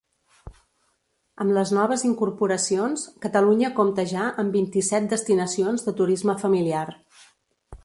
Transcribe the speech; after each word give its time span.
Amb 1.43 1.53
les 1.57 1.73
noves 1.77 2.05
incorporacions, 2.07 3.03
Catalunya 3.27 3.71
compta 3.81 4.07
ja 4.15 4.25
amb 4.45 4.59
vint-i-set 4.61 5.09
destinacions 5.15 5.89
de 5.91 5.97
turisme 6.03 6.39
familiar. 6.47 6.85